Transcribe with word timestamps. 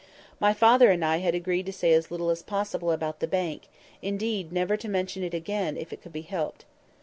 My 0.39 0.51
father 0.51 0.89
and 0.89 1.05
I 1.05 1.17
had 1.17 1.35
agreed 1.35 1.67
to 1.67 1.71
say 1.71 1.93
as 1.93 2.09
little 2.09 2.31
as 2.31 2.41
possible 2.41 2.91
about 2.91 3.19
the 3.19 3.27
bank, 3.27 3.67
indeed 4.01 4.51
never 4.51 4.75
to 4.75 4.89
mention 4.89 5.21
it 5.21 5.35
again, 5.35 5.77
if 5.77 5.93
it 5.93 6.01
could 6.01 6.11
be 6.11 6.21
helped. 6.23 6.65